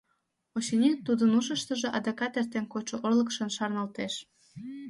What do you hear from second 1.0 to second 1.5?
тудын